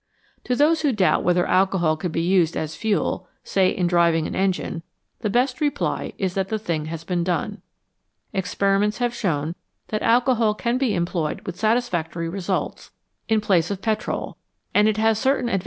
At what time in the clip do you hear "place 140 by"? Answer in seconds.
13.41-14.11